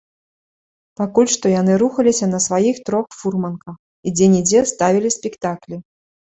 [1.01, 3.77] Пакуль што яны рухаліся на сваіх трох фурманках
[4.07, 5.77] і дзе-нідзе ставілі спектаклі.